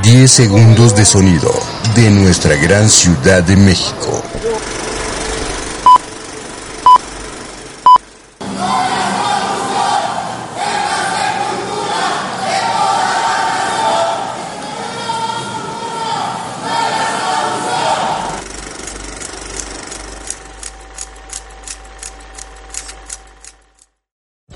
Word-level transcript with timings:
10 0.00 0.30
segundos 0.30 0.96
de 0.96 1.04
sonido 1.04 1.52
de 1.94 2.10
nuestra 2.10 2.56
gran 2.56 2.88
ciudad 2.88 3.42
de 3.42 3.56
México. 3.56 4.22